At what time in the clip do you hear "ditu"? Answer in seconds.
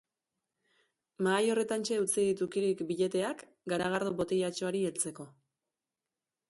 2.29-2.47